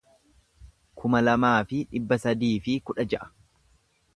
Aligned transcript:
kuma 1.01 1.21
lamaa 1.27 1.53
fi 1.73 1.81
dhibba 1.91 2.19
sadii 2.25 2.53
fi 2.69 2.79
kudha 2.89 3.07
ja'a 3.13 3.33